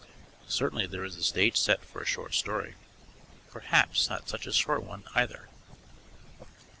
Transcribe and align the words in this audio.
Certainly 0.47 0.87
there 0.87 1.03
is 1.03 1.15
the 1.15 1.21
stage 1.21 1.55
set 1.57 1.85
for 1.85 2.01
a 2.01 2.07
short 2.07 2.33
story. 2.33 2.73
Perhaps 3.51 4.09
not 4.09 4.27
such 4.27 4.47
a 4.47 4.51
short 4.51 4.81
one, 4.81 5.03
either. 5.13 5.47